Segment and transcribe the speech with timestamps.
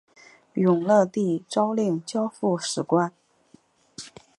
[0.55, 3.13] 永乐帝诏令交付史官。